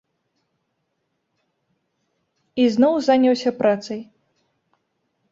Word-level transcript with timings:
І 2.63 2.65
зноў 2.75 2.93
заняўся 3.09 3.49
працай. 3.59 4.01